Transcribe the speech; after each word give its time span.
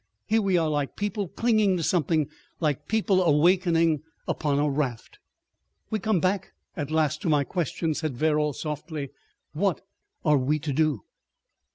Here 0.31 0.41
we 0.41 0.57
are 0.57 0.67
like 0.67 0.95
people 0.95 1.27
clinging 1.27 1.77
to 1.77 1.83
something—like 1.83 2.87
people 2.87 3.21
awakening—upon 3.21 4.57
a 4.57 4.67
raft." 4.67 5.19
"We 5.91 5.99
come 5.99 6.19
back 6.19 6.53
at 6.75 6.89
last 6.89 7.21
to 7.21 7.29
my 7.29 7.43
question," 7.43 7.93
said 7.93 8.17
Verrall, 8.17 8.53
softly; 8.53 9.11
"what 9.53 9.81
are 10.25 10.39
we 10.39 10.57
to 10.57 10.73
do?" 10.73 11.01